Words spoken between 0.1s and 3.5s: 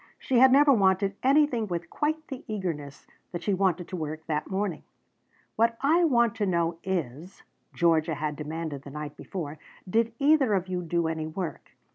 She had never wanted anything with quite the eagerness that